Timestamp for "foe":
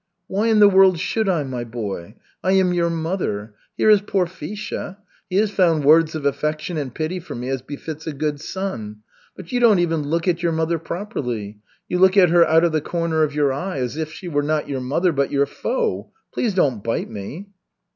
15.45-16.11